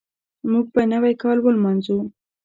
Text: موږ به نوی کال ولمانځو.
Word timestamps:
موږ 0.51 0.65
به 0.73 0.81
نوی 0.91 1.13
کال 1.21 1.37
ولمانځو. 1.41 1.97